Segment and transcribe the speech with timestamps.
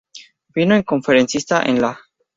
[0.55, 1.99] Fino es conferencista en la.